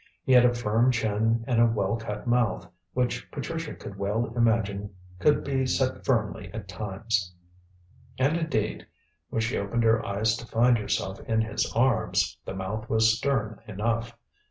[0.23, 4.89] He had a firm chin and a well cut mouth, which Patricia could well imagine
[5.19, 7.35] could be set firmly at times.
[8.17, 8.87] And, indeed,
[9.29, 13.61] when she opened her eyes to find herself in his arms, the mouth was stern
[13.67, 14.17] enough.